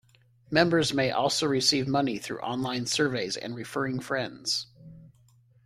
[0.49, 4.65] Members may also receive money through online surveys and referring friends.